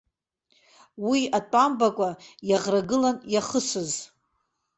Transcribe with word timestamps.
Уи 1.09 1.21
атәамбакәа 1.37 2.09
иаӷрагылан 2.49 3.17
иахысыз. 3.33 3.91